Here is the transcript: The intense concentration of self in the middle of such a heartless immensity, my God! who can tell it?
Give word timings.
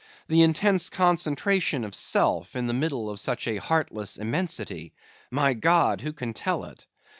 The 0.29 0.41
intense 0.41 0.89
concentration 0.89 1.83
of 1.83 1.93
self 1.93 2.55
in 2.55 2.65
the 2.65 2.73
middle 2.73 3.07
of 3.07 3.19
such 3.19 3.47
a 3.47 3.57
heartless 3.57 4.17
immensity, 4.17 4.95
my 5.29 5.53
God! 5.53 6.01
who 6.01 6.11
can 6.11 6.33
tell 6.33 6.63
it? 6.63 6.87